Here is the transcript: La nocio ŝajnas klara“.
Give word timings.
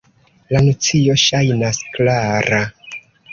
La 0.53 0.61
nocio 0.67 1.17
ŝajnas 1.25 1.83
klara“. 1.99 2.63